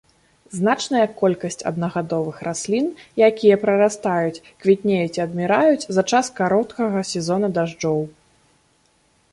[0.59, 2.87] Значная колькасць аднагадовых раслін,
[3.29, 7.99] якія прарастаюць, квітнеюць і адміраюць за час кароткага сезона дажджоў.